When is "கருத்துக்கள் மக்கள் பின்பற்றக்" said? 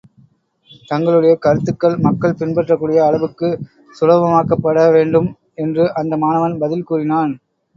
1.35-2.79